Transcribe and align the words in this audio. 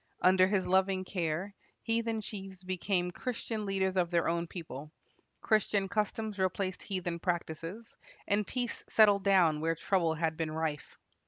Under 0.23 0.47
his 0.47 0.65
loving 0.65 1.05
care, 1.05 1.53
heathen 1.83 2.21
chiefs 2.21 2.63
became 2.63 3.11
Christian 3.11 3.67
leaders 3.67 3.95
of 3.97 4.09
their 4.09 4.27
own 4.27 4.47
people; 4.47 4.91
Christian 5.41 5.87
customs 5.87 6.39
replaced 6.39 6.81
heathen 6.81 7.19
practises; 7.19 7.95
and 8.27 8.47
peace 8.47 8.83
settled 8.89 9.23
down 9.23 9.61
where 9.61 9.75
trouble 9.75 10.15
had 10.15 10.37
been 10.37 10.49
rife. 10.49 10.97